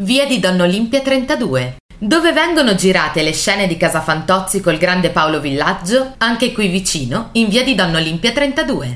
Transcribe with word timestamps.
Via 0.00 0.26
di 0.26 0.38
Donna 0.40 0.64
Olimpia 0.64 1.00
32. 1.00 1.76
Dove 1.96 2.34
vengono 2.34 2.74
girate 2.74 3.22
le 3.22 3.32
scene 3.32 3.66
di 3.66 3.78
Casa 3.78 4.02
Fantozzi 4.02 4.60
col 4.60 4.76
grande 4.76 5.08
Paolo 5.08 5.40
Villaggio, 5.40 6.16
anche 6.18 6.52
qui 6.52 6.68
vicino, 6.68 7.30
in 7.32 7.48
via 7.48 7.64
di 7.64 7.74
Donna 7.74 7.96
Olimpia 7.96 8.30
32. 8.30 8.84